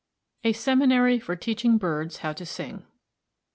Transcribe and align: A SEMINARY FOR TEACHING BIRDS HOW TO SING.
A 0.43 0.51
SEMINARY 0.53 1.19
FOR 1.19 1.35
TEACHING 1.35 1.77
BIRDS 1.77 2.17
HOW 2.25 2.33
TO 2.33 2.43
SING. 2.43 2.85